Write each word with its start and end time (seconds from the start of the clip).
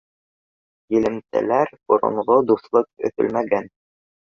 Элемтәләр, 0.99 1.75
боронғо 1.93 2.41
дуҫлыҡ 2.51 2.91
өҙөлмәгән 3.11 3.73